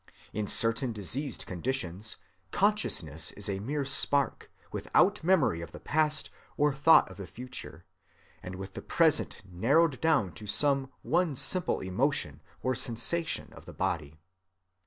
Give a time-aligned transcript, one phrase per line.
[0.33, 2.17] In certain diseased conditions
[2.49, 7.85] consciousness is a mere spark, without memory of the past or thought of the future,
[8.41, 13.73] and with the present narrowed down to some one simple emotion or sensation of the
[13.73, 14.17] body.